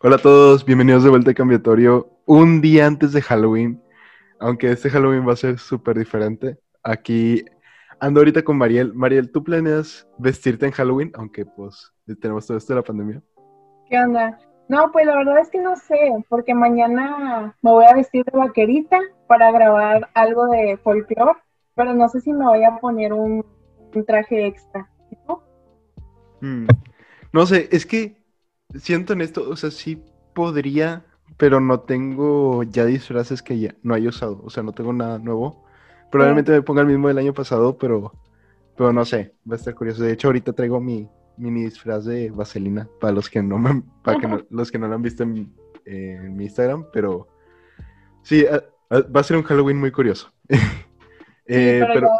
[0.00, 2.08] Hola a todos, bienvenidos de vuelta a Cambiatorio.
[2.24, 3.82] Un día antes de Halloween,
[4.38, 6.56] aunque este Halloween va a ser súper diferente.
[6.84, 7.44] Aquí
[7.98, 8.94] ando ahorita con Mariel.
[8.94, 11.10] Mariel, ¿tú planeas vestirte en Halloween?
[11.14, 13.20] Aunque pues tenemos todo esto de la pandemia.
[13.90, 14.38] ¿Qué onda?
[14.68, 18.38] No, pues la verdad es que no sé, porque mañana me voy a vestir de
[18.38, 21.40] vaquerita para grabar algo de folclore,
[21.74, 23.44] pero no sé si me voy a poner un,
[24.06, 24.88] traje extra.
[25.26, 25.42] ¿no?
[26.40, 26.68] Mm.
[27.32, 28.17] no sé, es que
[28.74, 30.02] siento en esto, o sea, sí
[30.34, 31.04] podría,
[31.36, 35.18] pero no tengo ya disfraces que ya no haya usado, o sea, no tengo nada
[35.18, 35.64] nuevo.
[36.10, 38.12] Probablemente me ponga el mismo del año pasado, pero,
[38.76, 40.02] pero no sé, va a estar curioso.
[40.02, 44.18] De hecho, ahorita traigo mi mini disfraz de vaselina para los que no me, para
[44.18, 45.54] que los que no lo han visto en,
[46.36, 47.28] mi Instagram, pero
[48.22, 50.32] sí, va a ser un Halloween muy curioso.
[51.50, 52.10] Eh, pero,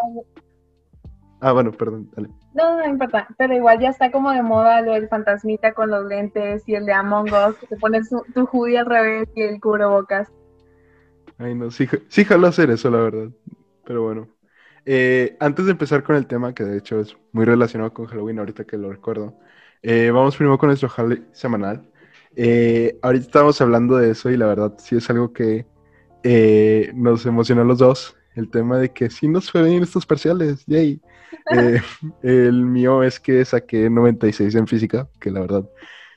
[1.40, 2.28] Ah, bueno, perdón, dale.
[2.54, 6.04] No, no, importa, pero igual ya está como de moda lo del fantasmita con los
[6.04, 9.60] lentes y el de Among Us, que te pones tu hoodie al revés y el
[9.60, 10.28] cubrebocas.
[11.38, 13.28] Ay, no, sí, sí jalo hacer eso, la verdad.
[13.84, 14.28] Pero bueno.
[14.90, 18.38] Eh, antes de empezar con el tema, que de hecho es muy relacionado con Halloween,
[18.38, 19.38] ahorita que lo recuerdo,
[19.82, 21.90] eh, vamos primero con nuestro Halloween semanal.
[22.34, 25.66] Eh, ahorita estábamos hablando de eso y la verdad sí es algo que
[26.94, 30.64] nos emocionó a los dos, el tema de que sí nos fue bien estos parciales,
[30.66, 31.00] yay.
[31.50, 31.80] Eh,
[32.22, 35.64] el mío es que saqué 96 en física, que la verdad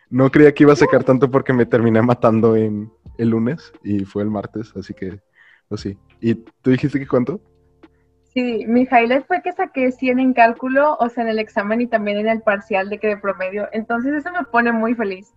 [0.10, 4.04] no creía que iba a sacar tanto porque me terminé matando en el lunes y
[4.04, 5.22] fue el martes, así que,
[5.70, 5.98] pues sí.
[6.20, 7.42] ¿Y tú dijiste que cuánto?
[8.34, 11.88] Sí, mi highlight fue que saqué 100 en cálculo, o sea, en el examen y
[11.88, 13.68] también en el parcial de que de promedio.
[13.72, 15.34] Entonces eso me pone muy feliz.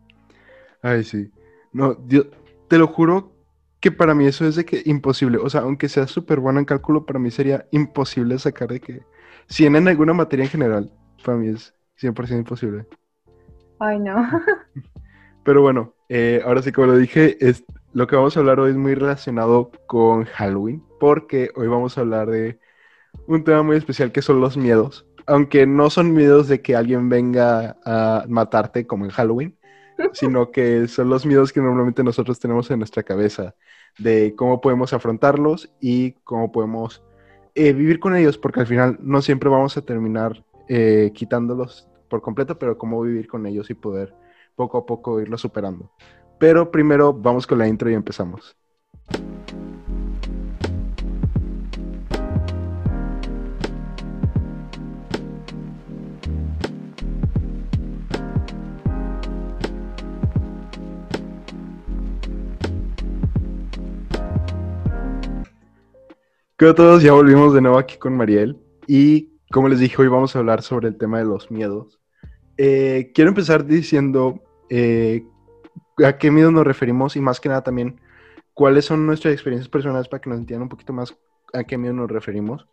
[0.83, 1.31] Ay, sí.
[1.73, 1.97] No,
[2.69, 3.33] te lo juro
[3.85, 5.37] que para mí eso es de que imposible.
[5.37, 9.03] O sea, aunque sea súper bueno en cálculo, para mí sería imposible sacar de que
[9.47, 10.91] si en alguna materia en general,
[11.23, 12.87] para mí es 100% imposible.
[13.79, 14.27] Ay, no.
[15.45, 17.63] Pero bueno, eh, ahora sí, como lo dije, es,
[17.93, 22.01] lo que vamos a hablar hoy es muy relacionado con Halloween, porque hoy vamos a
[22.01, 22.59] hablar de
[23.27, 25.07] un tema muy especial que son los miedos.
[25.27, 29.59] Aunque no son miedos de que alguien venga a matarte como en Halloween,
[30.15, 33.55] sino que son los miedos que normalmente nosotros tenemos en nuestra cabeza,
[33.99, 37.03] de cómo podemos afrontarlos y cómo podemos
[37.55, 42.21] eh, vivir con ellos, porque al final no siempre vamos a terminar eh, quitándolos por
[42.23, 44.15] completo, pero cómo vivir con ellos y poder
[44.57, 45.91] poco a poco irlos superando.
[46.39, 48.57] Pero primero vamos con la intro y empezamos.
[66.57, 67.03] ¿Qué todos?
[67.03, 68.57] Ya volvimos de nuevo aquí con Mariel
[68.87, 71.99] y como les dije, hoy vamos a hablar sobre el tema de los miedos.
[72.57, 75.27] Eh, quiero empezar diciendo eh,
[76.05, 78.01] a qué miedo nos referimos y más que nada también
[78.53, 81.17] cuáles son nuestras experiencias personales para que nos entiendan un poquito más
[81.53, 82.69] a qué miedo nos referimos.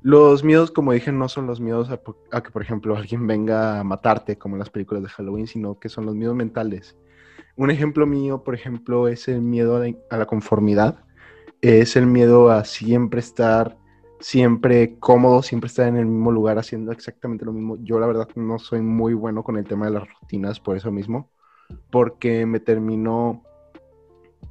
[0.00, 2.00] Los miedos, como dije, no son los miedos a,
[2.32, 5.78] a, que, por ejemplo, alguien venga a matarte, como en las películas de Halloween, sino
[5.78, 6.96] que son los miedos mentales.
[7.56, 11.04] Un ejemplo mío, por ejemplo, es el miedo a la conformidad
[11.60, 13.76] es el miedo a siempre estar,
[14.20, 17.76] siempre cómodo, siempre estar en el mismo lugar haciendo exactamente lo mismo.
[17.82, 20.90] Yo la verdad no soy muy bueno con el tema de las rutinas por eso
[20.92, 21.30] mismo,
[21.90, 23.42] porque me terminó,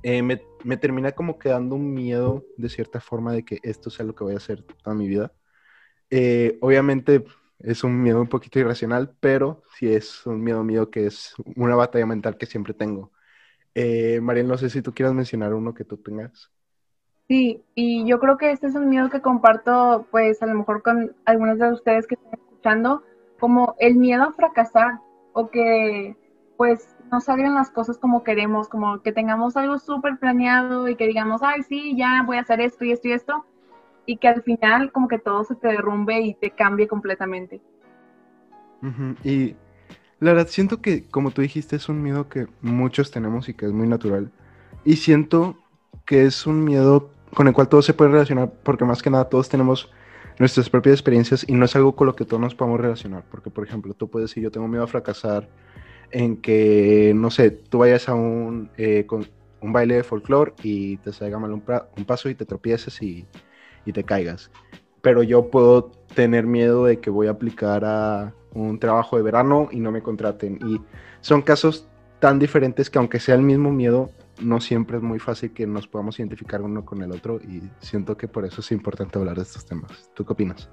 [0.03, 4.05] eh, me, me termina como quedando un miedo de cierta forma de que esto sea
[4.05, 5.33] lo que voy a hacer toda mi vida.
[6.09, 7.25] Eh, obviamente
[7.59, 11.75] es un miedo un poquito irracional, pero sí es un miedo mío que es una
[11.75, 13.11] batalla mental que siempre tengo.
[13.75, 16.51] Eh, Mariel, no sé si tú quieras mencionar uno que tú tengas.
[17.27, 20.81] Sí, y yo creo que este es un miedo que comparto, pues a lo mejor
[20.81, 23.03] con algunos de ustedes que están escuchando,
[23.39, 24.99] como el miedo a fracasar
[25.33, 26.15] o que
[26.55, 31.05] pues no salgan las cosas como queremos, como que tengamos algo súper planeado y que
[31.05, 33.45] digamos, ay, sí, ya voy a hacer esto y esto y esto,
[34.05, 37.61] y que al final como que todo se te derrumbe y te cambie completamente.
[39.23, 39.55] Y
[40.19, 43.65] la verdad, siento que, como tú dijiste, es un miedo que muchos tenemos y que
[43.65, 44.31] es muy natural.
[44.83, 45.57] Y siento
[46.05, 49.25] que es un miedo con el cual todos se pueden relacionar, porque más que nada
[49.25, 49.91] todos tenemos
[50.39, 53.51] nuestras propias experiencias y no es algo con lo que todos nos podemos relacionar, porque
[53.51, 55.47] por ejemplo tú puedes decir yo tengo miedo a fracasar
[56.09, 59.05] en que, no sé, tú vayas a un, eh,
[59.61, 61.61] un baile de folclore y te salga mal un,
[62.07, 63.27] paso y te tropieces y,
[63.85, 64.49] y te caigas.
[65.01, 69.69] Pero yo puedo tener miedo de que voy a aplicar a un trabajo de verano
[69.71, 70.57] y no me contraten.
[70.65, 70.81] Y
[71.21, 71.87] son casos
[72.17, 74.09] tan diferentes que aunque sea el mismo miedo,
[74.41, 78.17] no siempre es muy fácil que nos podamos identificar uno con el otro y siento
[78.17, 80.11] que por eso es importante hablar de estos temas.
[80.13, 80.69] ¿Tú qué opinas?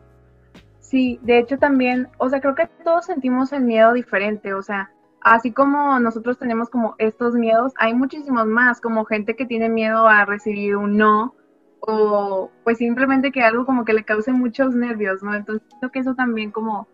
[0.80, 4.92] Sí, de hecho también, o sea, creo que todos sentimos el miedo diferente, o sea,
[5.22, 10.06] así como nosotros tenemos como estos miedos, hay muchísimos más, como gente que tiene miedo
[10.06, 11.34] a recibir un no
[11.80, 15.34] o pues simplemente que algo como que le cause muchos nervios, ¿no?
[15.34, 16.86] Entonces creo que eso también como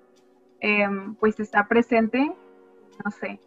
[0.61, 2.32] em, pues está presente,
[3.05, 3.40] no sé.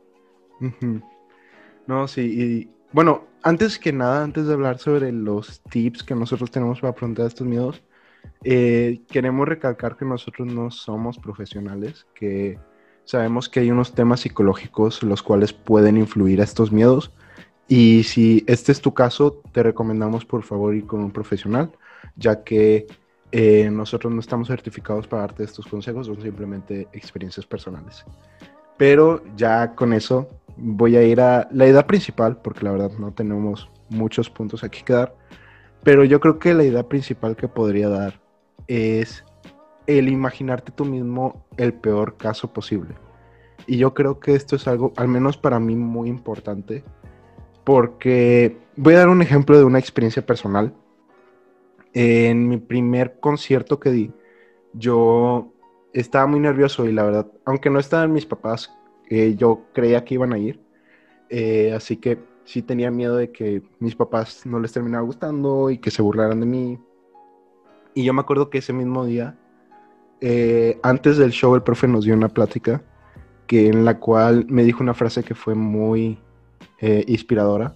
[1.86, 6.52] No, sí, y bueno, antes que nada, antes de hablar sobre los tips que nosotros
[6.52, 7.84] tenemos para afrontar estos miedos,
[8.44, 12.60] eh, queremos recalcar que nosotros no somos profesionales, que
[13.04, 17.12] sabemos que hay unos temas psicológicos los cuales pueden influir a estos miedos
[17.68, 21.72] y si este es tu caso, te recomendamos por favor ir con un profesional,
[22.16, 22.86] ya que
[23.32, 28.06] eh, nosotros no estamos certificados para darte estos consejos, son simplemente experiencias personales.
[28.78, 33.12] Pero ya con eso voy a ir a la idea principal, porque la verdad no
[33.12, 35.16] tenemos muchos puntos aquí que dar,
[35.84, 38.22] pero yo creo que la idea principal que podría dar
[38.68, 39.24] es
[39.88, 42.96] el imaginarte tú mismo el peor caso posible.
[43.68, 46.84] Y yo creo que esto es algo, al menos para mí, muy importante,
[47.64, 50.74] porque voy a dar un ejemplo de una experiencia personal.
[51.94, 54.12] En mi primer concierto que di,
[54.74, 55.54] yo
[55.94, 58.74] estaba muy nervioso y la verdad, aunque no estaban mis papás,
[59.10, 60.60] yo creía que iban a ir,
[61.36, 65.80] eh, así que sí tenía miedo de que mis papás no les terminara gustando y
[65.80, 66.80] que se burlaran de mí.
[67.96, 69.36] Y yo me acuerdo que ese mismo día,
[70.22, 72.84] eh, antes del show, el profe nos dio una plática
[73.48, 76.20] que en la cual me dijo una frase que fue muy
[76.80, 77.76] eh, inspiradora,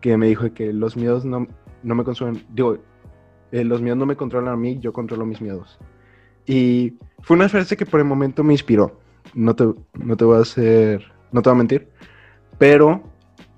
[0.00, 1.48] que me dijo que los miedos no,
[1.82, 2.78] no me consumen, digo,
[3.50, 5.78] los miedos no me controlan a mí, yo controlo mis miedos.
[6.46, 9.00] Y fue una frase que por el momento me inspiró,
[9.32, 11.88] no te, no te voy a hacer, no te voy a mentir,
[12.58, 13.02] pero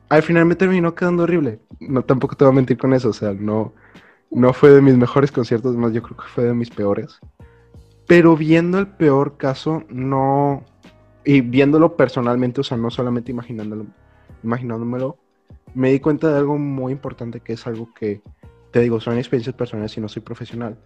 [0.08, 3.12] al final me terminó quedando horrible, no tampoco te voy a mentir con eso, o
[3.12, 3.72] sea, no,
[4.30, 7.18] no fue de mis mejores conciertos, más yo creo que fue de mis peores.
[8.06, 10.64] Pero viendo el peor caso, no.
[11.24, 13.86] Y viéndolo personalmente, o sea, no solamente imaginándolo,
[14.44, 15.18] imaginándomelo,
[15.74, 18.22] me di cuenta de algo muy importante que es algo que,
[18.70, 20.78] te digo, son experiencias personales y no soy profesional,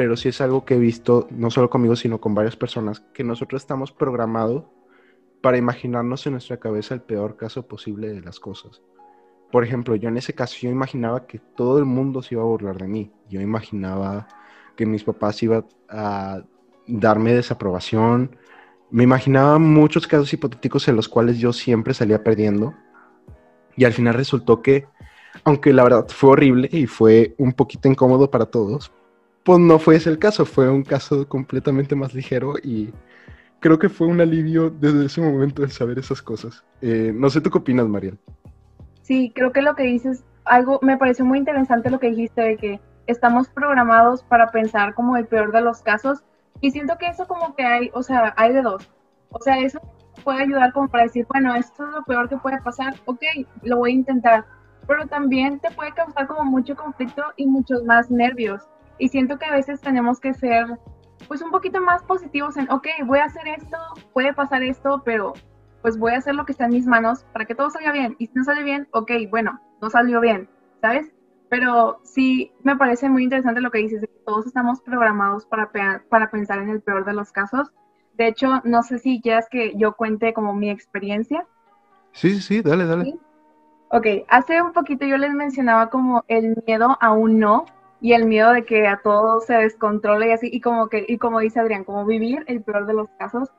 [0.00, 3.22] pero sí es algo que he visto, no solo conmigo, sino con varias personas, que
[3.22, 4.64] nosotros estamos programados
[5.42, 8.80] para imaginarnos en nuestra cabeza el peor caso posible de las cosas.
[9.52, 12.46] Por ejemplo, yo en ese caso yo imaginaba que todo el mundo se iba a
[12.46, 13.12] burlar de mí.
[13.28, 14.26] Yo imaginaba
[14.74, 16.44] que mis papás iban a
[16.86, 18.38] darme desaprobación.
[18.90, 22.72] Me imaginaba muchos casos hipotéticos en los cuales yo siempre salía perdiendo
[23.76, 24.86] y al final resultó que,
[25.44, 28.90] aunque la verdad fue horrible y fue un poquito incómodo para todos,
[29.44, 32.92] pues no fue ese el caso, fue un caso completamente más ligero y
[33.60, 36.64] creo que fue un alivio desde ese momento el saber esas cosas.
[36.80, 38.18] Eh, no sé tú qué opinas, Mariel.
[39.02, 42.56] Sí, creo que lo que dices, algo, me pareció muy interesante lo que dijiste de
[42.56, 46.22] que estamos programados para pensar como el peor de los casos
[46.60, 48.88] y siento que eso como que hay, o sea, hay de dos.
[49.30, 49.80] O sea, eso
[50.24, 53.22] puede ayudar como para decir, bueno, esto es lo peor que puede pasar, ok,
[53.62, 54.44] lo voy a intentar,
[54.86, 58.62] pero también te puede causar como mucho conflicto y muchos más nervios.
[59.00, 60.66] Y siento que a veces tenemos que ser
[61.26, 63.76] pues un poquito más positivos en, ok, voy a hacer esto,
[64.12, 65.32] puede pasar esto, pero
[65.82, 68.14] pues voy a hacer lo que está en mis manos para que todo salga bien.
[68.18, 70.48] Y si no sale bien, ok, bueno, no salió bien,
[70.80, 71.10] ¿sabes?
[71.48, 75.70] Pero sí me parece muy interesante lo que dices, de que todos estamos programados para,
[76.08, 77.72] para pensar en el peor de los casos
[78.20, 81.46] de hecho, no sé si quieras que yo cuente como mi experiencia.
[82.12, 83.14] Sí, sí, sí, dale, dale.
[83.88, 87.64] Ok, hace un poquito yo les mencionaba como el miedo a un no
[88.00, 91.18] y el miedo de que a todo se descontrole y así, y como que, y
[91.18, 93.50] como dice Adrián, como vivir el peor de los casos.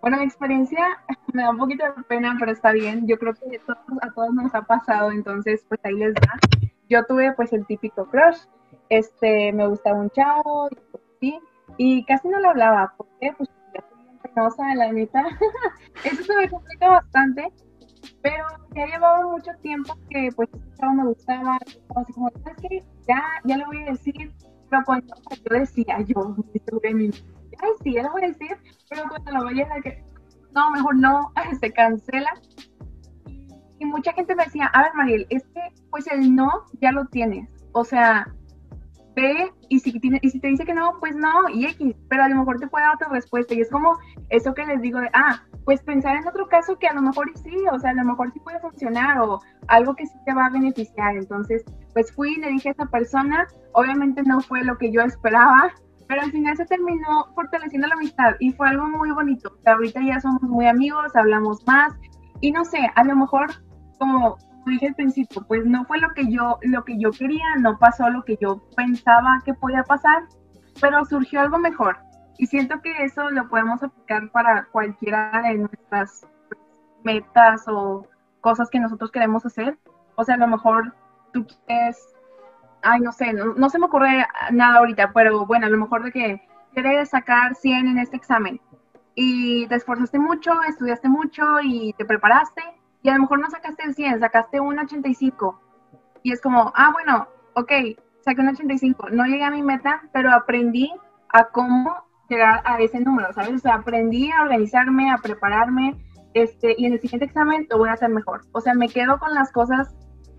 [0.00, 3.06] Bueno, mi experiencia me da un poquito de pena, pero está bien.
[3.06, 3.60] Yo creo que
[4.00, 6.38] a todos nos ha pasado, entonces pues ahí les da.
[6.88, 8.38] Yo tuve pues el típico crush,
[8.88, 11.38] este, me gustaba un chavo, y, pues, sí,
[11.76, 12.94] y casi no lo hablaba.
[12.96, 13.32] ¿Por qué?
[13.36, 13.48] Pues
[14.22, 15.24] penosa, la neta.
[16.04, 17.52] Eso se me complica bastante,
[18.22, 21.58] pero ya llevaba mucho tiempo que pues este me gustaba,
[21.96, 22.84] así como, ¿sabes qué?
[23.08, 24.32] Ya, ya lo voy a decir,
[24.70, 28.56] pero cuando yo decía, yo, ay, sí, ya lo voy a decir,
[28.88, 30.04] pero cuando lo vaya a que,
[30.54, 32.32] no, mejor no, se cancela.
[33.78, 35.60] Y mucha gente me decía, a ver, Mariel, es que
[35.90, 36.48] pues el no
[36.80, 37.48] ya lo tienes.
[37.72, 38.32] O sea,
[39.16, 42.24] ve y si, tiene, y si te dice que no, pues no, y X, pero
[42.24, 43.54] a lo mejor te puede dar otra respuesta.
[43.54, 43.98] Y es como
[44.28, 47.30] eso que les digo de, ah, pues pensar en otro caso que a lo mejor
[47.38, 50.46] sí, o sea, a lo mejor sí puede funcionar o algo que sí te va
[50.46, 51.16] a beneficiar.
[51.16, 55.02] Entonces, pues fui y le dije a esa persona, obviamente no fue lo que yo
[55.02, 55.72] esperaba,
[56.08, 59.56] pero al final se terminó fortaleciendo la amistad y fue algo muy bonito.
[59.64, 61.94] ahorita ya somos muy amigos, hablamos más
[62.40, 63.50] y no sé, a lo mejor
[63.98, 67.78] como dije al principio, pues no fue lo que yo lo que yo quería, no
[67.78, 70.24] pasó lo que yo pensaba que podía pasar,
[70.80, 71.96] pero surgió algo mejor.
[72.42, 76.26] Y siento que eso lo podemos aplicar para cualquiera de nuestras
[77.04, 78.08] metas o
[78.40, 79.78] cosas que nosotros queremos hacer.
[80.16, 80.92] O sea, a lo mejor
[81.32, 82.04] tú quieres,
[82.82, 86.10] ay, no sé, no, se me ocurre nada ahorita, pero bueno, a lo mejor de
[86.10, 88.60] que quieres sacar 100 en este examen
[89.14, 92.64] y te esforzaste mucho, estudiaste mucho y te preparaste
[93.02, 95.60] y a lo mejor no sacaste el 100, sacaste un 85
[96.24, 97.70] y es como, ah, bueno, ok,
[98.24, 100.92] saqué un 85, no llegué a mi meta, pero aprendí
[101.28, 102.01] a cómo
[102.32, 103.54] llegar a ese número, ¿sabes?
[103.54, 105.96] O sea, aprendí a organizarme, a prepararme,
[106.34, 108.42] este, y en el siguiente examen lo voy a hacer mejor.
[108.52, 109.94] O sea, me quedo con las cosas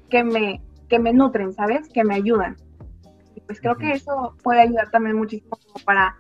[0.10, 1.88] que me, que me nutren, ¿sabes?
[1.90, 2.58] Que me ayudan.
[3.36, 6.18] Y pues creo que eso puede ayudar también muchísimo para,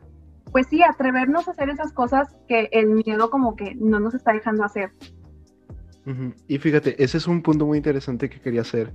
[0.51, 4.33] pues sí, atrevernos a hacer esas cosas que el miedo como que no nos está
[4.33, 4.91] dejando hacer.
[6.47, 8.93] Y fíjate, ese es un punto muy interesante que quería hacer,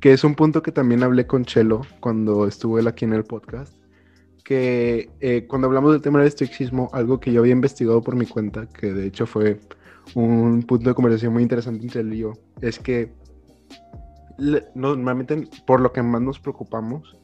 [0.00, 3.24] que es un punto que también hablé con Chelo cuando estuvo él aquí en el
[3.24, 3.74] podcast,
[4.44, 8.26] que eh, cuando hablamos del tema del estoicismo, algo que yo había investigado por mi
[8.26, 9.58] cuenta, que de hecho fue
[10.14, 13.12] un punto de conversación muy interesante entre él y yo, es que
[14.74, 17.16] normalmente por lo que más nos preocupamos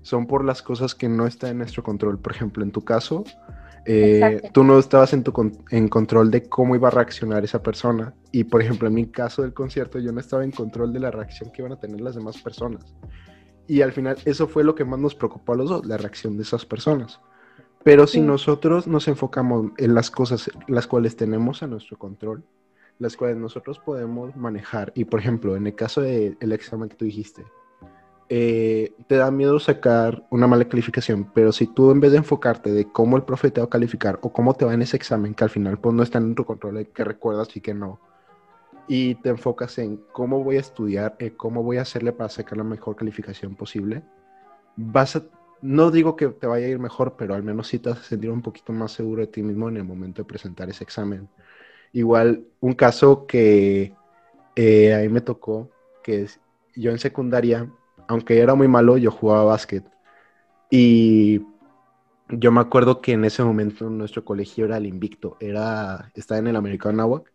[0.00, 2.18] son por las cosas que no están en nuestro control.
[2.18, 3.24] Por ejemplo, en tu caso,
[3.84, 5.32] eh, tú no estabas en, tu
[5.70, 8.14] en control de cómo iba a reaccionar esa persona.
[8.32, 11.10] Y por ejemplo, en mi caso del concierto, yo no estaba en control de la
[11.10, 12.94] reacción que iban a tener las demás personas.
[13.66, 16.36] Y al final, eso fue lo que más nos preocupó a los dos, la reacción
[16.36, 17.20] de esas personas.
[17.84, 22.44] Pero si nosotros nos enfocamos en las cosas las cuales tenemos a nuestro control,
[22.98, 27.04] las cuales nosotros podemos manejar, y por ejemplo, en el caso del examen que tú
[27.04, 27.44] dijiste,
[28.28, 32.72] eh, te da miedo sacar una mala calificación, pero si tú en vez de enfocarte
[32.72, 35.34] de cómo el profe te va a calificar o cómo te va en ese examen,
[35.34, 38.00] que al final pues no está en tu control, de que recuerdas y que no,
[38.94, 42.58] y te enfocas en cómo voy a estudiar, eh, cómo voy a hacerle para sacar
[42.58, 44.02] la mejor calificación posible,
[44.76, 45.22] vas a
[45.62, 48.02] no digo que te vaya a ir mejor, pero al menos sí te vas a
[48.02, 51.26] sentir un poquito más seguro de ti mismo en el momento de presentar ese examen.
[51.94, 53.94] Igual, un caso que
[54.56, 55.70] eh, a mí me tocó,
[56.02, 56.38] que es,
[56.76, 57.70] yo en secundaria,
[58.08, 59.84] aunque era muy malo, yo jugaba básquet.
[60.68, 61.40] Y
[62.28, 66.48] yo me acuerdo que en ese momento nuestro colegio era el invicto, era, estaba en
[66.48, 67.31] el American Anáhuac.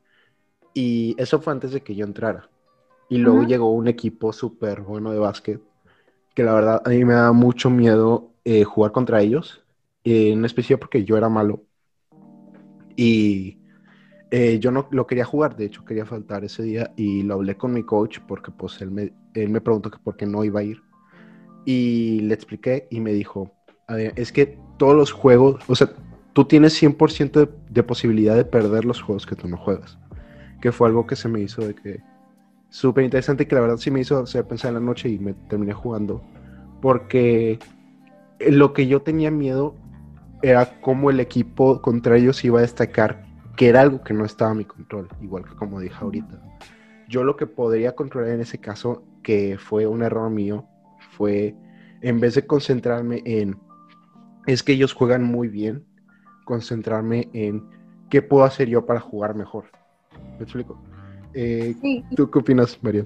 [0.78, 2.52] Y eso fue antes de que yo entrara.
[3.10, 5.60] Y luego llegó un equipo súper bueno de básquet
[6.36, 9.66] que la verdad a mí me da mucho miedo eh, jugar contra ellos,
[10.04, 11.64] en especial porque yo era malo.
[12.96, 13.58] Y
[14.30, 17.58] eh, yo no lo quería jugar, de hecho quería faltar ese día y lo hablé
[17.58, 20.60] con mi coach porque pues él me, él me preguntó que por qué no iba
[20.60, 20.84] a ir.
[21.66, 23.52] Y le expliqué y me dijo,
[23.88, 25.90] a ver, es que todos los juegos, o sea,
[26.34, 29.98] tú tienes 100% de, de posibilidad de perder los juegos que tú no juegas,
[30.62, 32.02] que fue algo que se me hizo de que
[32.70, 35.34] súper interesante que la verdad sí me hizo hacer pensar en la noche y me
[35.34, 36.22] terminé jugando.
[36.82, 37.60] Porque
[38.40, 39.76] lo que yo tenía miedo
[40.42, 44.52] era cómo el equipo contra ellos iba a destacar, que era algo que no estaba
[44.52, 46.40] a mi control, igual que como dije ahorita.
[47.08, 50.66] Yo lo que podría controlar en ese caso, que fue un error mío,
[51.12, 51.56] fue
[52.02, 53.58] en vez de concentrarme en,
[54.46, 55.86] es que ellos juegan muy bien,
[56.46, 57.68] concentrarme en
[58.10, 59.66] qué puedo hacer yo para jugar mejor.
[60.38, 60.78] ¿Me explico?
[61.34, 61.76] Eh,
[62.16, 63.04] ¿Tú qué opinas, María?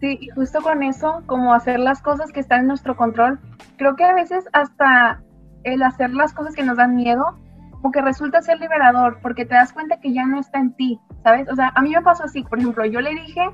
[0.00, 3.38] Sí, y justo con eso, como hacer las cosas que están en nuestro control,
[3.76, 5.22] creo que a veces hasta
[5.64, 7.36] el hacer las cosas que nos dan miedo,
[7.70, 11.00] como que resulta ser liberador, porque te das cuenta que ya no está en ti,
[11.22, 11.48] ¿sabes?
[11.50, 13.48] O sea, a mí me pasó así, por ejemplo, yo le dije,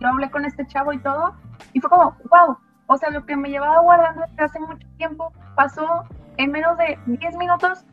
[0.00, 1.34] yo hablé con este chavo y todo,
[1.72, 2.56] y fue como, wow,
[2.86, 6.04] o sea, lo que me llevaba guardando desde hace mucho tiempo pasó
[6.36, 7.84] en menos de 10 minutos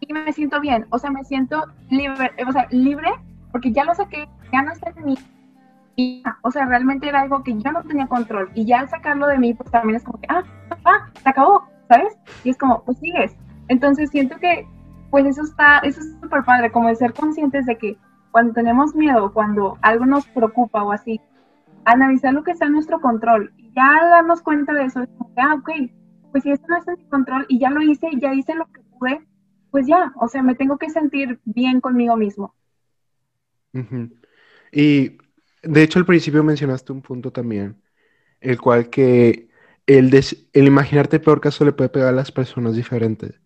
[0.00, 3.10] y me siento bien, o sea, me siento libre, o sea, libre
[3.52, 5.18] porque ya lo saqué, ya no está en mí.
[5.94, 8.50] Y, o sea, realmente era algo que yo no tenía control.
[8.54, 10.42] Y ya al sacarlo de mí, pues también es como que, ah,
[10.84, 12.16] ah, se acabó, ¿sabes?
[12.44, 13.36] Y es como, pues sigues.
[13.68, 14.66] Entonces siento que,
[15.10, 17.98] pues eso está, eso es súper padre, como de ser conscientes de que
[18.30, 21.20] cuando tenemos miedo, cuando algo nos preocupa o así,
[21.84, 23.52] analizar lo que está en nuestro control.
[23.76, 25.70] Ya darnos cuenta de eso, es como ah, ok,
[26.30, 28.66] pues si esto no está en mi control y ya lo hice, ya hice lo
[28.66, 29.20] que pude,
[29.70, 32.54] pues ya, o sea, me tengo que sentir bien conmigo mismo.
[34.72, 35.18] Y
[35.62, 37.80] de hecho al principio mencionaste un punto también,
[38.40, 39.48] el cual que
[39.86, 40.12] el,
[40.52, 43.40] el imaginarte peor caso le puede pegar a las personas diferentes.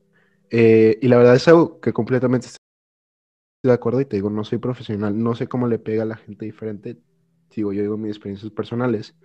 [0.50, 2.58] Eh, y la verdad es algo que completamente estoy
[3.62, 6.16] de acuerdo y te digo, no soy profesional, no sé cómo le pega a la
[6.16, 6.98] gente diferente,
[7.54, 9.16] digo, yo digo mis experiencias personales,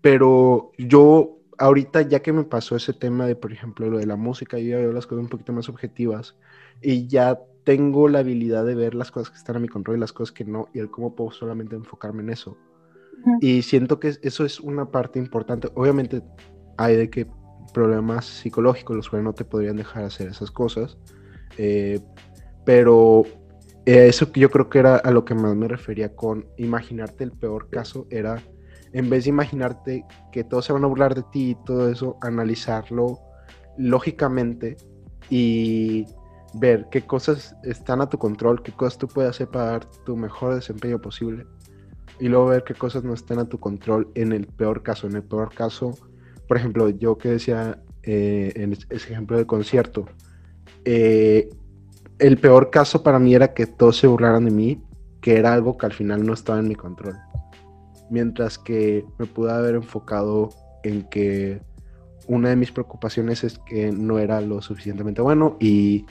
[0.00, 4.16] pero yo ahorita ya que me pasó ese tema de, por ejemplo, lo de la
[4.16, 6.36] música, yo ya veo las cosas un poquito más objetivas
[6.82, 10.00] y ya tengo la habilidad de ver las cosas que están a mi control y
[10.00, 12.56] las cosas que no, y el cómo puedo solamente enfocarme en eso.
[13.42, 15.68] Y siento que eso es una parte importante.
[15.74, 16.22] Obviamente
[16.78, 17.26] hay de que
[17.74, 20.96] problemas psicológicos los cuales no te podrían dejar hacer esas cosas,
[21.58, 22.00] eh,
[22.64, 23.24] pero
[23.84, 27.22] eh, eso que yo creo que era a lo que más me refería con imaginarte
[27.22, 28.42] el peor caso, era
[28.94, 32.16] en vez de imaginarte que todos se van a burlar de ti y todo eso,
[32.22, 33.18] analizarlo
[33.76, 34.78] lógicamente
[35.28, 36.06] y
[36.58, 40.16] ver qué cosas están a tu control, qué cosas tú puedes hacer para dar tu
[40.16, 41.46] mejor desempeño posible
[42.20, 45.06] y luego ver qué cosas no están a tu control en el peor caso.
[45.06, 45.96] En el peor caso,
[46.46, 50.06] por ejemplo, yo que decía eh, en ese ejemplo de concierto,
[50.84, 51.48] eh,
[52.18, 54.82] el peor caso para mí era que todos se burlaran de mí,
[55.20, 57.16] que era algo que al final no estaba en mi control.
[58.10, 60.48] Mientras que me pude haber enfocado
[60.82, 61.60] en que
[62.26, 66.06] una de mis preocupaciones es que no era lo suficientemente bueno y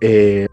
[0.00, 0.49] eh,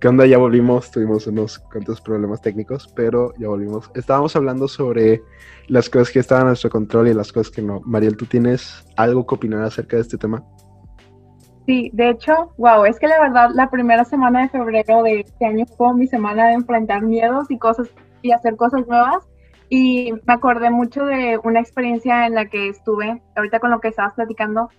[0.00, 0.24] ¿Qué onda?
[0.24, 3.90] Ya volvimos, tuvimos unos cuantos problemas técnicos, pero ya volvimos.
[3.94, 5.20] Estábamos hablando sobre
[5.68, 7.82] las cosas que estaban a nuestro control y las cosas que no.
[7.84, 10.42] Mariel, ¿tú tienes algo que opinar acerca de este tema?
[11.66, 15.44] Sí, de hecho, wow, es que la verdad la primera semana de febrero de este
[15.44, 17.90] año fue mi semana de enfrentar miedos y cosas
[18.22, 19.28] y hacer cosas nuevas.
[19.68, 23.88] Y me acordé mucho de una experiencia en la que estuve, ahorita con lo que
[23.88, 24.70] estabas platicando,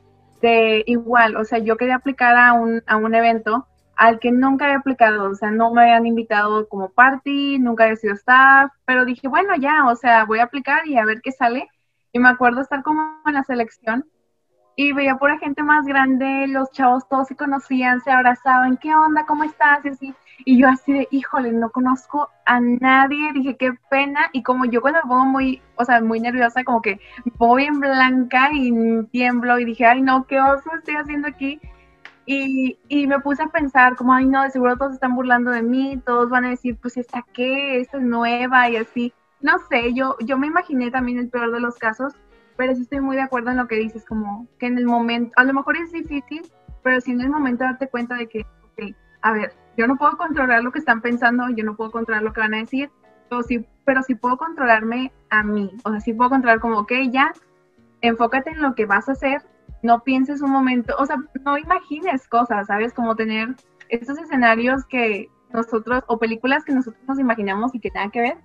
[0.41, 3.67] de igual, o sea, yo quería aplicar a un, a un evento
[4.01, 7.97] al que nunca había aplicado, o sea, no me habían invitado como party, nunca había
[7.97, 11.31] sido staff, pero dije, bueno, ya, o sea, voy a aplicar y a ver qué
[11.31, 11.69] sale.
[12.11, 14.03] Y me acuerdo estar como en la selección
[14.75, 19.27] y veía por gente más grande, los chavos todos se conocían, se abrazaban, ¿qué onda?
[19.27, 19.85] ¿Cómo estás?
[19.85, 20.15] Y así.
[20.45, 24.31] Y yo así de, híjole, no conozco a nadie, dije, qué pena.
[24.33, 26.99] Y como yo cuando me pongo muy, o sea, muy nerviosa, como que
[27.37, 28.73] voy en blanca y
[29.11, 31.61] tiemblo y dije, ay, no, qué oso estoy haciendo aquí.
[32.25, 35.63] Y, y, me puse a pensar, como, ay, no, de seguro todos están burlando de
[35.63, 37.79] mí, todos van a decir, pues, ¿esta qué?
[37.79, 39.13] Esta es nueva y así.
[39.41, 42.13] No sé, yo, yo me imaginé también el peor de los casos,
[42.57, 45.31] pero sí estoy muy de acuerdo en lo que dices, como que en el momento,
[45.35, 46.43] a lo mejor es difícil,
[46.83, 50.15] pero sí en el momento darte cuenta de que, ok, a ver, yo no puedo
[50.17, 52.91] controlar lo que están pensando, yo no puedo controlar lo que van a decir,
[53.29, 56.91] pero sí, pero sí puedo controlarme a mí, o sea, sí puedo controlar como, ok,
[57.09, 57.33] ya,
[58.01, 59.41] enfócate en lo que vas a hacer
[59.83, 62.93] no pienses un momento, o sea, no imagines cosas, ¿sabes?
[62.93, 63.55] Como tener
[63.89, 68.37] estos escenarios que nosotros, o películas que nosotros nos imaginamos y que tengan que ver.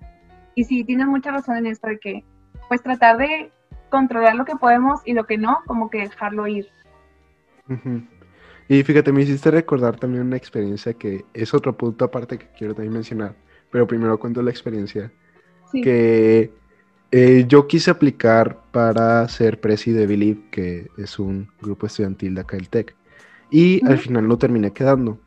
[0.55, 2.25] Y sí, tienes mucha razón en esto de que,
[2.67, 3.51] pues tratar de
[3.89, 6.67] controlar lo que podemos y lo que no, como que dejarlo ir.
[8.67, 12.73] Y fíjate, me hiciste recordar también una experiencia que es otro punto aparte que quiero
[12.73, 13.35] también mencionar,
[13.71, 15.11] pero primero cuento la experiencia.
[15.71, 15.81] Sí.
[15.81, 16.51] Que
[17.11, 22.41] eh, yo quise aplicar para ser presi de Believe, que es un grupo estudiantil de
[22.41, 22.95] acá del TEC,
[23.49, 25.17] y al final no terminé quedando.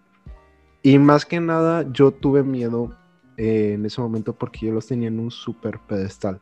[0.82, 2.96] Y más que nada, yo tuve miedo
[3.36, 6.40] eh, en ese momento porque yo los tenía en un super pedestal.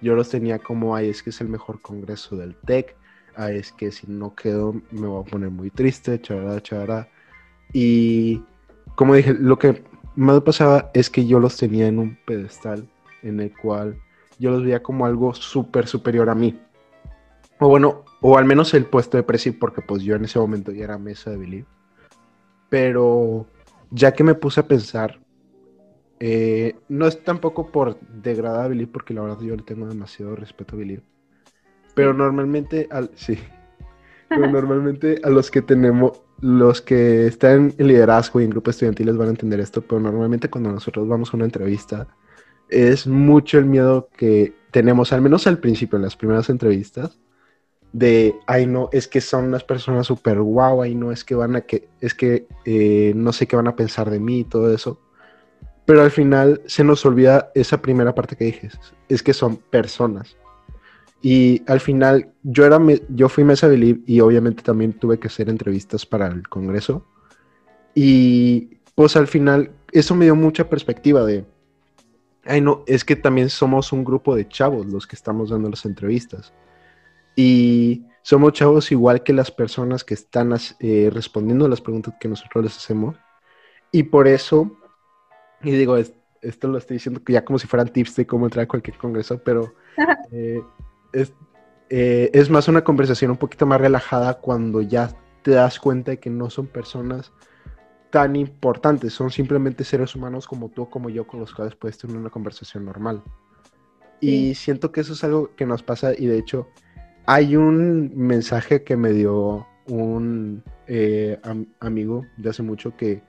[0.00, 2.96] Yo los tenía como, ay, es que es el mejor congreso del TEC,
[3.36, 7.08] ay, es que si no quedo me voy a poner muy triste, charara, charara.
[7.72, 8.42] Y
[8.96, 9.84] como dije, lo que
[10.16, 12.88] más pasaba es que yo los tenía en un pedestal
[13.22, 13.96] en el cual
[14.42, 16.60] yo los veía como algo súper superior a mí.
[17.60, 20.72] O bueno, o al menos el puesto de presi, porque pues yo en ese momento
[20.72, 21.66] ya era mesa de Believe.
[22.68, 23.46] Pero
[23.92, 25.20] ya que me puse a pensar,
[26.18, 30.34] eh, no es tampoco por degradar a Believe, porque la verdad yo le tengo demasiado
[30.34, 31.04] respeto a Believe.
[31.94, 33.38] Pero normalmente, al, sí,
[34.28, 39.16] pero normalmente a los que tenemos, los que están en liderazgo y en grupos estudiantiles
[39.16, 42.08] van a entender esto, pero normalmente cuando nosotros vamos a una entrevista,
[42.72, 47.18] es mucho el miedo que tenemos, al menos al principio, en las primeras entrevistas,
[47.92, 51.56] de, ay no, es que son unas personas súper guau, ay no, es que van
[51.56, 54.72] a que, es que eh, no sé qué van a pensar de mí y todo
[54.72, 54.98] eso.
[55.84, 58.70] Pero al final se nos olvida esa primera parte que dije,
[59.08, 60.36] es que son personas.
[61.20, 65.48] Y al final yo, era, yo fui Mesa Believe y obviamente también tuve que hacer
[65.48, 67.06] entrevistas para el Congreso.
[67.94, 71.44] Y pues al final eso me dio mucha perspectiva de,
[72.44, 75.84] Ay, no, es que también somos un grupo de chavos los que estamos dando las
[75.84, 76.52] entrevistas.
[77.36, 82.28] Y somos chavos igual que las personas que están eh, respondiendo a las preguntas que
[82.28, 83.16] nosotros les hacemos.
[83.90, 84.76] Y por eso,
[85.62, 88.68] y digo, esto lo estoy diciendo ya como si fueran tips de cómo entrar a
[88.68, 89.74] cualquier congreso, pero
[90.32, 90.62] eh,
[91.12, 91.32] es,
[91.90, 95.10] eh, es más una conversación un poquito más relajada cuando ya
[95.42, 97.32] te das cuenta de que no son personas
[98.12, 101.96] tan importantes, son simplemente seres humanos como tú o como yo con los cuales puedes
[101.96, 103.22] tener una conversación normal.
[104.20, 106.68] Y siento que eso es algo que nos pasa y de hecho
[107.24, 111.40] hay un mensaje que me dio un eh,
[111.80, 113.22] amigo de hace mucho que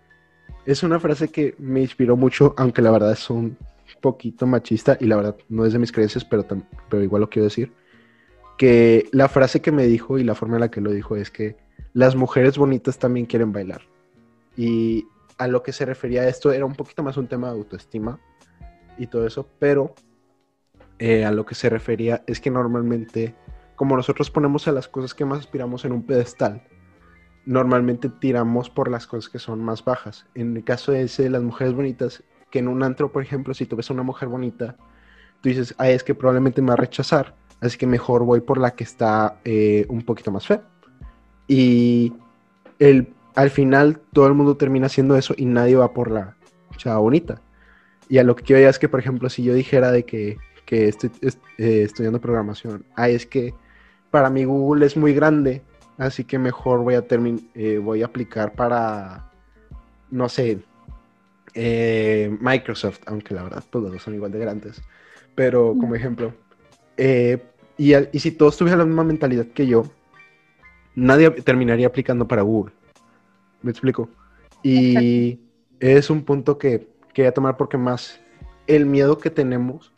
[0.66, 3.58] es una frase que me inspiró mucho, aunque la verdad es un
[4.02, 6.46] poquito machista y la verdad no es de mis creencias, pero,
[6.90, 7.72] pero igual lo quiero decir.
[8.58, 11.32] Que la frase que me dijo y la forma en la que lo dijo es
[11.32, 11.56] que
[11.94, 13.93] las mujeres bonitas también quieren bailar.
[14.56, 15.06] Y
[15.38, 18.20] a lo que se refería esto era un poquito más un tema de autoestima
[18.98, 19.96] y todo eso, pero
[21.00, 23.36] eh, a lo que se refería es que normalmente,
[23.76, 26.64] como nosotros ponemos a las cosas que más aspiramos en un pedestal,
[27.46, 30.26] normalmente tiramos por las cosas que son más bajas.
[30.36, 33.66] En el caso de ese, las mujeres bonitas, que en un antro, por ejemplo, si
[33.66, 34.78] tú ves a una mujer bonita,
[35.42, 38.58] tú dices, ah, es que probablemente me va a rechazar, así que mejor voy por
[38.60, 40.64] la que está eh, un poquito más fea.
[41.48, 42.14] Y
[42.80, 46.36] el, al final todo el mundo termina haciendo eso y nadie va por la
[46.78, 47.42] chava bonita.
[48.10, 50.38] Y a lo que quiero ya es que, por ejemplo, si yo dijera de que,
[50.66, 51.12] que estoy
[51.58, 53.54] eh, estudiando programación, ah, es que
[54.12, 55.62] para mí Google es muy grande,
[55.98, 57.06] así que mejor voy a,
[57.56, 59.32] eh, voy a aplicar para,
[60.12, 60.60] no sé,
[61.56, 64.82] eh, Microsoft, aunque la verdad todos son igual de grandes,
[65.36, 66.34] pero como ejemplo.
[67.78, 69.86] y, y si todos tuvieran la misma mentalidad que yo,
[70.96, 72.74] nadie terminaría aplicando para Google.
[73.64, 74.10] ¿Me explico?
[74.62, 75.40] Y
[75.80, 78.22] es un punto que quería tomar porque más
[78.68, 79.92] el miedo que tenemos,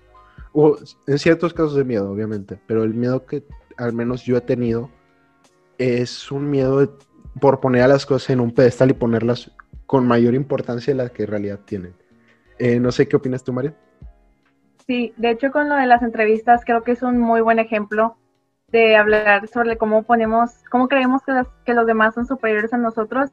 [0.54, 3.44] o en ciertos casos de miedo, obviamente, pero el miedo que
[3.78, 4.90] al menos yo he tenido
[5.78, 6.98] es un miedo
[7.40, 9.52] por poner a las cosas en un pedestal y ponerlas
[9.86, 11.94] con mayor importancia de la que en realidad tienen.
[12.58, 13.76] Eh, no sé qué opinas tú, María.
[14.88, 18.16] Sí, de hecho con lo de las entrevistas creo que es un muy buen ejemplo
[18.70, 21.34] de hablar sobre cómo ponemos, cómo creemos que,
[21.66, 23.32] que los demás son superiores a nosotros.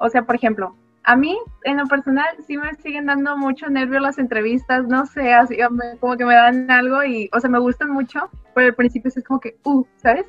[0.00, 4.00] O sea, por ejemplo, a mí, en lo personal, sí me siguen dando mucho nervio
[4.00, 5.58] las entrevistas, no sé, así
[6.00, 9.24] como que me dan algo y, o sea, me gustan mucho, pero al principio es
[9.24, 10.26] como que, uh, ¿sabes?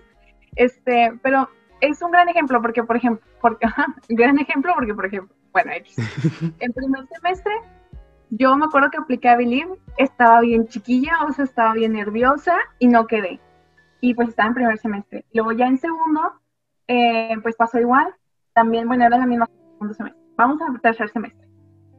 [0.55, 3.65] Este, pero es un gran ejemplo porque, por ejemplo, porque,
[4.09, 5.71] gran ejemplo porque, por ejemplo, bueno,
[6.59, 7.53] en primer semestre,
[8.29, 12.57] yo me acuerdo que apliqué a Believe, estaba bien chiquilla, o sea, estaba bien nerviosa
[12.79, 13.39] y no quedé.
[13.99, 15.25] Y pues estaba en primer semestre.
[15.33, 16.21] Luego ya en segundo,
[16.87, 18.15] eh, pues pasó igual,
[18.53, 19.47] también, bueno, era la misma
[19.81, 21.47] segundo semestre vamos a tercer semestre.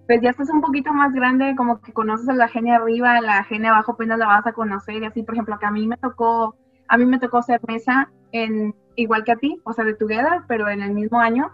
[0.07, 3.21] Pues ya estás un poquito más grande, como que conoces a la genia arriba, a
[3.21, 5.87] la genia abajo apenas la vas a conocer y así, por ejemplo, que a mí
[5.87, 6.57] me tocó,
[6.89, 10.43] a mí me tocó ser mesa en, igual que a ti, o sea, de Together,
[10.49, 11.53] pero en el mismo año.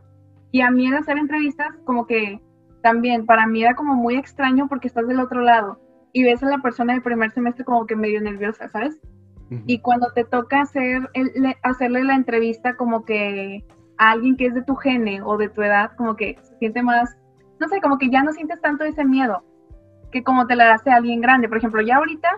[0.51, 2.41] Y a mí el hacer entrevistas, como que
[2.83, 5.79] también, para mí era como muy extraño porque estás del otro lado
[6.13, 8.99] y ves a la persona del primer semestre como que medio nerviosa, ¿sabes?
[9.67, 11.09] Y cuando te toca hacer
[11.63, 13.65] hacerle la entrevista como que
[13.99, 16.83] a alguien que es de tu gene o de tu edad, como que se siente
[16.83, 17.17] más,
[17.61, 19.43] no sé, como que ya no sientes tanto ese miedo
[20.11, 21.49] que como te la hace alguien grande.
[21.49, 22.29] Por ejemplo, ya ahorita,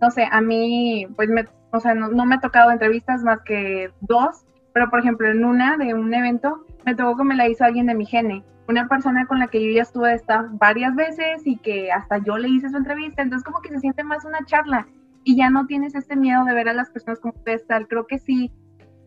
[0.00, 3.90] no sé, a mí, pues, me, o sea, no, me ha tocado entrevistas más que
[4.00, 7.64] dos, pero por ejemplo, en una de un evento, me tocó que me la hizo
[7.64, 11.46] alguien de mi gene, una persona con la que yo ya estuve esta varias veces
[11.46, 14.44] y que hasta yo le hice su entrevista, entonces como que se siente más una
[14.44, 14.86] charla
[15.24, 17.34] y ya no tienes este miedo de ver a las personas como
[17.66, 17.88] tal.
[17.88, 18.52] Creo que sí,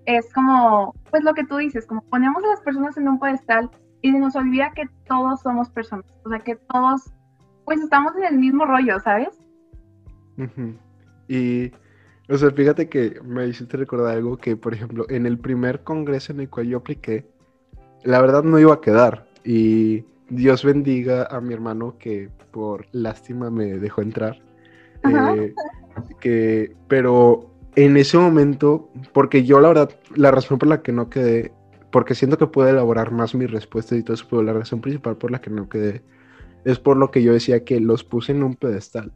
[0.06, 3.70] es como, pues lo que tú dices, como ponemos a las personas en un pedestal
[4.02, 7.12] y nos olvida que todos somos personas, o sea, que todos,
[7.66, 9.30] pues estamos en el mismo rollo, ¿sabes?
[11.28, 11.72] Y,
[12.30, 16.34] o sea, fíjate que me hiciste recordar algo que, por ejemplo, en el primer congreso
[16.34, 17.30] en el cual yo apliqué,
[18.04, 23.50] la verdad no iba a quedar y Dios bendiga a mi hermano que por lástima
[23.50, 24.42] me dejó entrar.
[25.04, 25.54] Eh,
[26.20, 31.10] que, pero en ese momento, porque yo la verdad, la razón por la que no
[31.10, 31.54] quedé,
[31.92, 35.18] porque siento que puedo elaborar más mi respuesta y todo eso, pero la razón principal
[35.18, 36.04] por la que no quedé
[36.66, 39.12] es por lo que yo decía que los puse en un pedestal.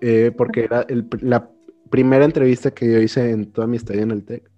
[0.00, 0.84] Eh, porque era
[1.20, 1.48] la
[1.90, 4.50] primera entrevista que yo hice en toda mi estadía en el TEC.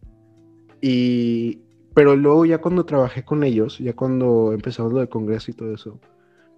[0.81, 1.61] Y,
[1.93, 5.75] pero luego ya cuando trabajé con ellos, ya cuando empezamos lo del congreso y todo
[5.75, 6.01] eso,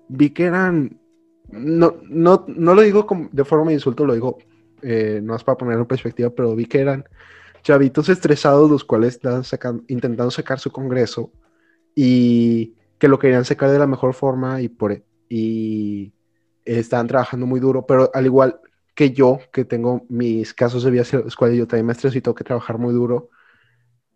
[0.08, 1.00] vi que eran,
[1.50, 4.38] no, no, no lo digo como de forma de insulto, lo digo
[4.82, 7.04] eh, no es para ponerlo en perspectiva, pero vi que eran
[7.62, 11.32] chavitos estresados los cuales estaban intentando sacar su congreso
[11.94, 16.12] y que lo querían sacar de la mejor forma y, por, y
[16.64, 18.60] estaban trabajando muy duro, pero al igual
[18.94, 22.20] que yo, que tengo mis casos de vida escuela y yo también me estreso y
[22.20, 23.30] tengo que trabajar muy duro,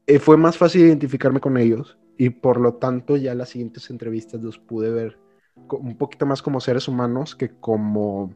[0.06, 4.40] eh, fue más fácil identificarme con ellos y por lo tanto ya las siguientes entrevistas
[4.42, 5.18] los pude ver
[5.70, 8.34] un poquito más como seres humanos que como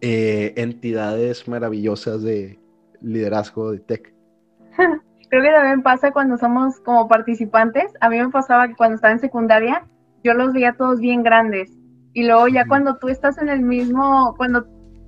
[0.00, 2.58] eh, entidades maravillosas de
[3.00, 4.14] liderazgo de tech.
[5.30, 7.92] Creo que también pasa cuando somos como participantes.
[8.00, 9.86] A mí me pasaba que cuando estaba en secundaria,
[10.24, 11.70] yo los veía todos bien grandes.
[12.14, 14.66] Y luego ya cuando tú estás en el mismo, cuando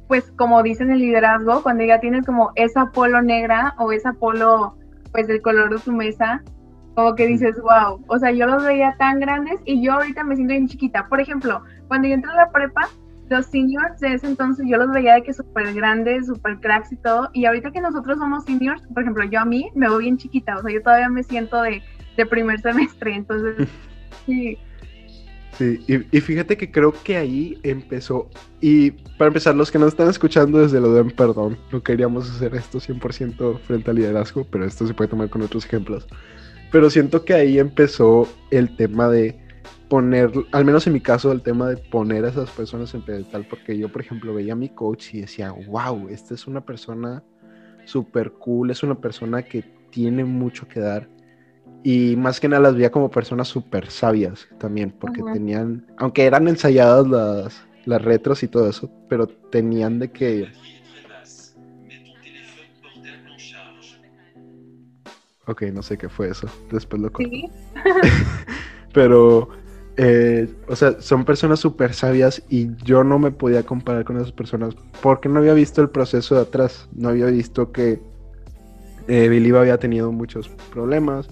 [0.09, 4.76] pues como dicen el liderazgo, cuando ya tienes como esa polo negra o esa polo
[5.12, 6.42] pues del color de tu mesa,
[6.94, 10.35] como que dices, wow, o sea, yo los veía tan grandes y yo ahorita me
[10.35, 11.07] siento bien chiquita.
[11.09, 12.88] Por ejemplo, cuando yo entré a la prepa,
[13.30, 16.96] los seniors de ese entonces yo los veía de que súper grandes, súper cracks y
[16.96, 20.18] todo, y ahorita que nosotros somos seniors, por ejemplo, yo a mí me veo bien
[20.18, 21.80] chiquita, o sea, yo todavía me siento de,
[22.16, 23.68] de primer semestre, entonces,
[24.26, 24.58] sí.
[25.58, 29.88] Sí, y, y, fíjate que creo que ahí empezó, y para empezar, los que nos
[29.88, 34.64] están escuchando desde lo den perdón, no queríamos hacer esto 100% frente al liderazgo, pero
[34.64, 36.06] esto se puede tomar con otros ejemplos.
[36.72, 39.38] Pero siento que ahí empezó el tema de
[39.90, 43.44] poner, al menos en mi caso, el tema de poner a esas personas en pedestal,
[43.50, 47.24] porque yo, por ejemplo, veía a mi coach y decía, wow, esta es una persona
[47.85, 51.09] súper cool, es una persona que tiene mucho que dar.
[51.83, 56.46] Y más que nada las veía como personas súper sabias también, porque tenían, aunque eran
[56.46, 60.53] ensayadas las, las retros y todo eso, pero tenían de que...
[65.46, 67.50] Ok, no sé qué fue eso, después lo conté.
[68.92, 69.48] pero
[70.02, 74.32] eh, o sea, son personas súper sabias y yo no me podía comparar con esas
[74.32, 78.00] personas porque no había visto el proceso de atrás, no había visto que
[79.08, 81.28] eh, había tenido muchos problemas.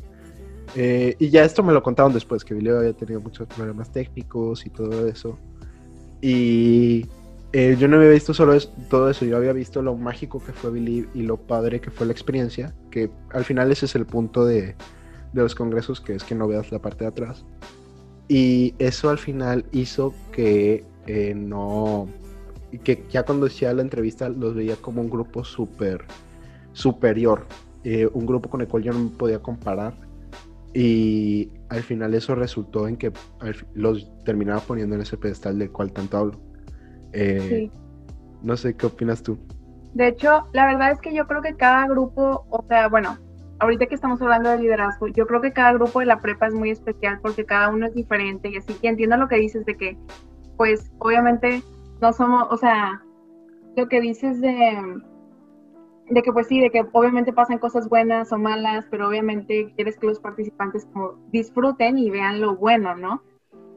[0.77, 4.67] Eh, y ya esto me lo contaron después, que Billy había tenido muchos problemas técnicos
[4.67, 5.39] y todo eso.
[6.21, 7.07] Y
[7.55, 8.55] yo no había visto solo
[8.91, 12.05] todo eso, yo había visto lo mágico que fue Billy y lo padre que fue
[12.05, 14.77] la experiencia, que al final ese es el punto de,
[15.33, 17.47] de los congresos, que es que no veas la parte de atrás.
[18.29, 22.07] Y eso al final hizo que eh, no.
[22.85, 26.05] que ya cuando hacía la entrevista los veía como un grupo súper
[26.73, 27.47] superior.
[27.85, 29.95] Eh, un grupo con el cual yo no me podía comparar.
[30.75, 33.11] Y al final eso resultó en que
[33.75, 36.41] los terminaba poniendo en ese pedestal del cual tanto hablo.
[37.13, 37.71] Eh,
[38.43, 39.39] no sé, ¿qué opinas tú?
[39.95, 43.19] De hecho, la verdad es que yo creo que cada grupo, o sea, bueno,
[43.61, 46.55] ahorita que estamos hablando de liderazgo, yo creo que cada grupo de la prepa es
[46.55, 49.77] muy especial porque cada uno es diferente y así que entiendo lo que dices de
[49.77, 49.97] que,
[50.57, 51.63] pues, obviamente
[52.01, 53.03] no somos, o sea,
[53.77, 55.01] lo que dices de,
[56.11, 59.99] de que pues sí, de que obviamente pasan cosas buenas o malas, pero obviamente quieres
[59.99, 63.23] que los participantes como disfruten y vean lo bueno, ¿no?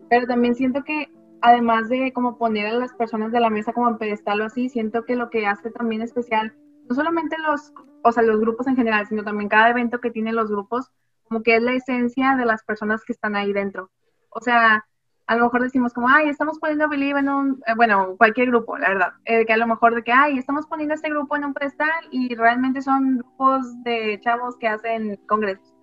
[0.09, 1.09] Pero también siento que
[1.41, 4.69] además de como poner a las personas de la mesa como en pedestal o así,
[4.69, 6.53] siento que lo que hace también especial
[6.91, 7.73] no solamente los,
[8.03, 10.91] o sea, los grupos en general, sino también cada evento que tienen los grupos,
[11.23, 13.89] como que es la esencia de las personas que están ahí dentro.
[14.29, 14.85] O sea,
[15.25, 18.77] a lo mejor decimos como, ay, estamos poniendo Believe en un, eh, bueno, cualquier grupo,
[18.77, 21.45] la verdad, eh, que a lo mejor de que, ay, estamos poniendo este grupo en
[21.45, 25.73] un pedestal y realmente son grupos de chavos que hacen congresos.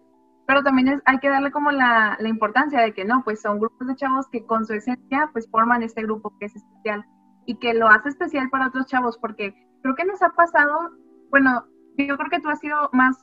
[0.47, 3.88] Pero también hay que darle como la, la importancia de que no, pues son grupos
[3.88, 7.07] de chavos que con su esencia pues forman este grupo que es especial
[7.47, 10.90] y que lo hace especial para otros chavos porque creo que nos ha pasado,
[11.31, 11.64] bueno,
[11.96, 13.16] yo creo que tú has sido más,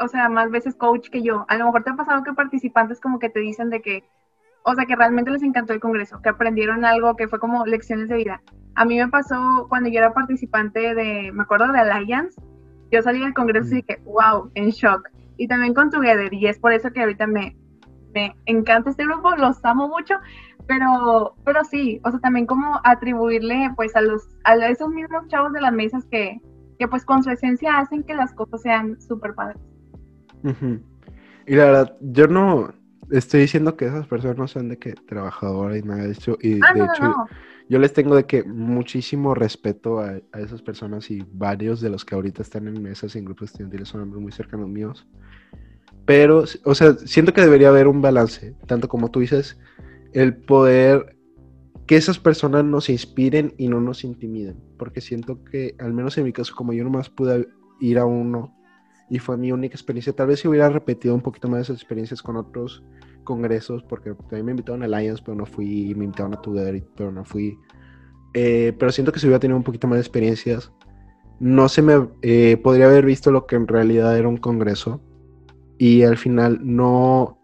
[0.00, 1.44] o sea, más veces coach que yo.
[1.48, 4.04] A lo mejor te ha pasado que participantes como que te dicen de que,
[4.64, 8.08] o sea, que realmente les encantó el congreso, que aprendieron algo que fue como lecciones
[8.08, 8.42] de vida.
[8.74, 12.40] A mí me pasó cuando yo era participante de, me acuerdo de Alliance,
[12.90, 15.08] yo salí del congreso y dije, wow, en shock.
[15.36, 17.56] Y también con Together, y es por eso que ahorita me,
[18.14, 20.14] me encanta este grupo, los amo mucho,
[20.68, 25.52] pero, pero sí, o sea, también como atribuirle pues a los, a esos mismos chavos
[25.54, 26.40] de las mesas que,
[26.78, 29.60] que pues con su esencia hacen que las cosas sean súper padres.
[31.46, 32.74] Y la verdad, yo no
[33.10, 36.36] estoy diciendo que esas personas sean de que trabajadoras y nada de eso.
[36.42, 37.14] Y ah, de hecho,
[37.70, 42.04] yo les tengo de que muchísimo respeto a, a, esas personas y varios de los
[42.04, 45.06] que ahorita están en mesas y en grupos estudiantiles son muy cercanos míos.
[46.04, 49.58] Pero, o sea, siento que debería haber un balance, tanto como tú dices,
[50.12, 51.16] el poder
[51.86, 56.24] que esas personas nos inspiren y no nos intimiden, porque siento que, al menos en
[56.24, 57.48] mi caso, como yo nomás pude
[57.80, 58.54] ir a uno
[59.08, 62.20] y fue mi única experiencia, tal vez si hubiera repetido un poquito más esas experiencias
[62.20, 62.84] con otros
[63.24, 67.10] congresos, porque también me invitaron a Alliance, pero no fui, me invitaron a Together, pero
[67.10, 67.58] no fui.
[68.34, 70.70] Eh, pero siento que si hubiera tenido un poquito más de experiencias,
[71.40, 75.00] no se me eh, podría haber visto lo que en realidad era un congreso
[75.78, 77.37] y al final no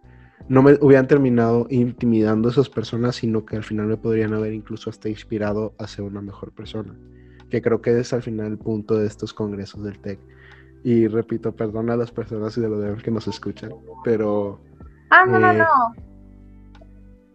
[0.49, 4.53] no me hubieran terminado intimidando a esas personas, sino que al final me podrían haber
[4.53, 6.95] incluso hasta inspirado a ser una mejor persona.
[7.51, 10.19] Que creo que es al final el punto de estos congresos del TEC.
[10.83, 13.71] Y repito, perdona a las personas y de los que nos escuchan,
[14.05, 14.61] pero...
[15.11, 15.95] Ah, no, no, eh, no.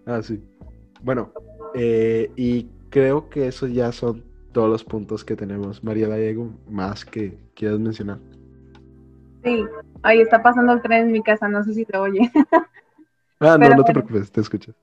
[0.05, 0.43] Ah, sí.
[1.01, 1.31] Bueno,
[1.73, 5.83] eh, y creo que esos ya son todos los puntos que tenemos.
[5.83, 8.19] María Gallego, más que quieras mencionar.
[9.43, 9.65] Sí,
[10.03, 12.31] ahí está pasando el tren en mi casa, no sé si te oye.
[13.39, 14.73] Ah, no, no te preocupes, te escucho.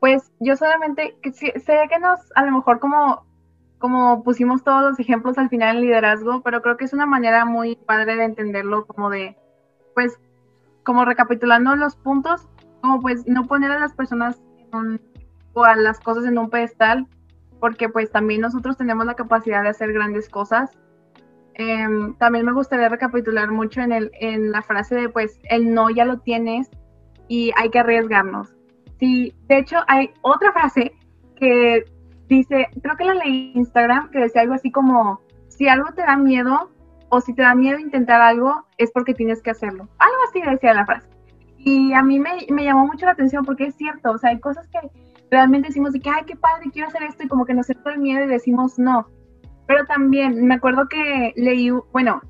[0.00, 3.26] Pues yo solamente, que sé que nos, a lo mejor como,
[3.78, 7.44] como pusimos todos los ejemplos al final en liderazgo, pero creo que es una manera
[7.44, 9.36] muy padre de entenderlo, como de,
[9.94, 10.18] pues,
[10.82, 12.48] como recapitulando los puntos,
[12.80, 14.40] como pues no poner a las personas
[15.54, 17.06] o a las cosas en un pedestal,
[17.60, 20.70] porque pues también nosotros tenemos la capacidad de hacer grandes cosas.
[21.54, 25.88] Em, también me gustaría recapitular mucho en, el, en la frase de pues el no
[25.88, 26.68] ya lo tienes
[27.28, 28.54] y hay que arriesgarnos.
[28.98, 30.92] Sí, de hecho hay otra frase
[31.36, 31.84] que
[32.28, 36.02] dice, creo que la leí en Instagram, que decía algo así como, si algo te
[36.02, 36.70] da miedo
[37.08, 39.88] o si te da miedo intentar algo, es porque tienes que hacerlo.
[39.98, 41.08] Algo así decía la frase.
[41.58, 44.40] Y a mí me, me llamó mucho la atención porque es cierto, o sea, hay
[44.40, 44.78] cosas que
[45.30, 47.94] realmente decimos de que, ay, qué padre, quiero hacer esto y como que nos entra
[47.94, 49.06] el miedo y decimos no.
[49.66, 52.20] Pero también me acuerdo que leí, bueno,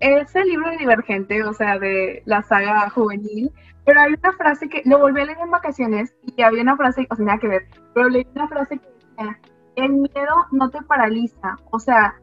[0.00, 3.52] ese libro de Divergente, o sea, de la saga juvenil,
[3.84, 7.06] pero hay una frase que lo volví a leer en vacaciones y había una frase,
[7.10, 9.38] o sea, nada que ver, pero leí una frase que decía,
[9.76, 12.14] el miedo no te paraliza, o sea,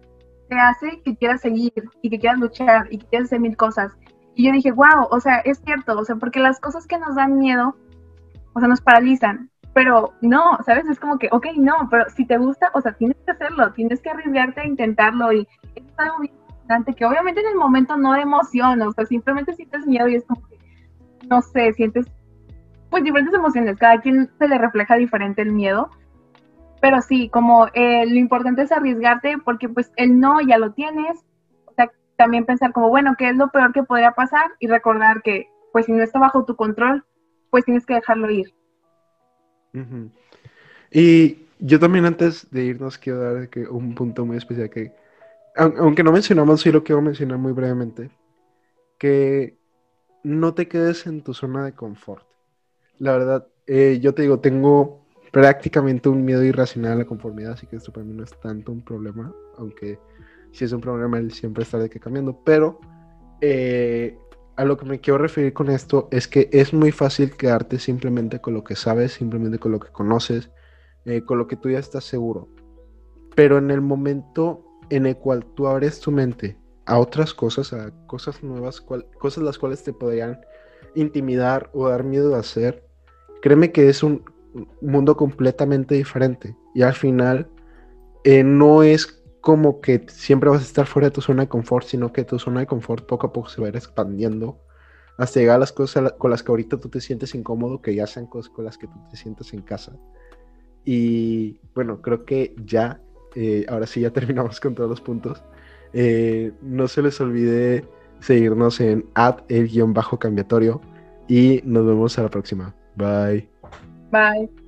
[0.49, 3.91] te hace que quieras seguir y que quieras luchar y que quieras hacer mil cosas.
[4.35, 7.15] Y yo dije, wow, o sea, es cierto, o sea, porque las cosas que nos
[7.15, 7.75] dan miedo,
[8.53, 10.87] o sea, nos paralizan, pero no, ¿sabes?
[10.87, 14.01] Es como que, ok, no, pero si te gusta, o sea, tienes que hacerlo, tienes
[14.01, 16.33] que arriesgarte a intentarlo y es algo bien
[16.95, 20.45] que obviamente en el momento no emociona, o sea, simplemente sientes miedo y es como
[20.47, 20.57] que,
[21.27, 22.05] no sé, sientes
[22.89, 25.89] pues diferentes emociones, cada quien se le refleja diferente el miedo,
[26.81, 31.25] pero sí, como eh, lo importante es arriesgarte porque pues el no ya lo tienes,
[31.65, 34.51] o sea, también pensar como, bueno, ¿qué es lo peor que podría pasar?
[34.59, 37.03] Y recordar que pues si no está bajo tu control,
[37.49, 38.53] pues tienes que dejarlo ir.
[40.91, 44.93] Y yo también antes de irnos quiero dar un punto muy especial que,
[45.55, 48.11] aunque no mencionamos, sí lo quiero mencionar muy brevemente,
[48.97, 49.57] que
[50.23, 52.25] no te quedes en tu zona de confort.
[52.97, 57.67] La verdad, eh, yo te digo, tengo prácticamente un miedo irracional a la conformidad, así
[57.67, 59.99] que esto para mí no es tanto un problema, aunque
[60.51, 62.79] si es un problema, él siempre está de que cambiando, pero
[63.41, 64.17] eh,
[64.55, 68.39] a lo que me quiero referir con esto es que es muy fácil quedarte simplemente
[68.39, 70.49] con lo que sabes, simplemente con lo que conoces,
[71.03, 72.47] eh, con lo que tú ya estás seguro.
[73.35, 77.91] Pero en el momento en el cual tú abres tu mente a otras cosas, a
[78.07, 80.39] cosas nuevas, cosas las cuales te podrían
[80.93, 82.87] intimidar o dar miedo de hacer,
[83.41, 84.23] créeme que es un
[84.81, 86.55] mundo completamente diferente.
[86.73, 87.49] Y al final
[88.23, 91.85] eh, no es como que siempre vas a estar fuera de tu zona de confort,
[91.85, 94.59] sino que tu zona de confort poco a poco se va a ir expandiendo
[95.17, 98.07] hasta llegar a las cosas con las que ahorita tú te sientes incómodo, que ya
[98.07, 99.95] sean cosas con las que tú te sientes en casa.
[100.83, 103.01] Y bueno, creo que ya,
[103.35, 105.43] eh, ahora sí ya terminamos con todos los puntos.
[105.93, 107.85] Eh, no se les olvide
[108.19, 110.81] seguirnos en at el guion bajo cambiatorio
[111.27, 112.75] y nos vemos a la próxima.
[112.95, 113.47] Bye.
[114.11, 114.64] Bye.